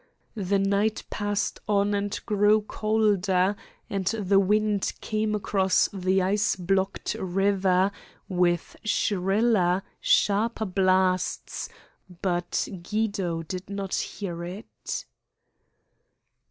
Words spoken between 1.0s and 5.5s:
passed on and grew colder, and the wind came